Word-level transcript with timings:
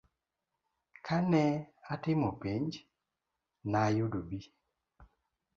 Kane 1.05 1.43
atimo 1.93 2.29
penj, 2.41 2.71
nayudo 3.71 4.19
B. 4.27 4.29